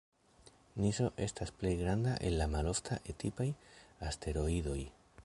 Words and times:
Niso 0.83 1.09
estas 1.25 1.51
plej 1.59 1.73
granda 1.83 2.15
el 2.29 2.39
la 2.41 2.47
maloftaj 2.57 2.99
E-tipaj 3.15 3.51
asteroidoj. 4.09 4.79